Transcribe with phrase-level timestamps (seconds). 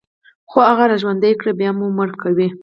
[0.49, 2.47] خو هغه راژوندي كړئ، بيا مو مړه کوي